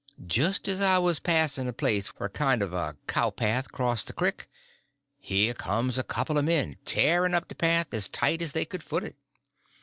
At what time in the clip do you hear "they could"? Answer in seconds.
8.53-8.81